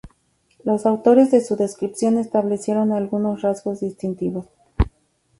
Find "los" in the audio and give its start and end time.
0.63-0.87